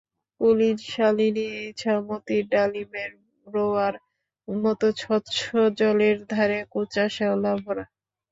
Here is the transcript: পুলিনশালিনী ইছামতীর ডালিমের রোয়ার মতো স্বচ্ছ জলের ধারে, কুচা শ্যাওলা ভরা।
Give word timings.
পুলিনশালিনী 0.41 1.47
ইছামতীর 1.69 2.43
ডালিমের 2.51 3.11
রোয়ার 3.47 3.95
মতো 4.47 4.87
স্বচ্ছ 4.97 5.35
জলের 5.79 6.17
ধারে, 6.31 6.59
কুচা 6.73 7.05
শ্যাওলা 7.15 7.53
ভরা। 7.63 7.85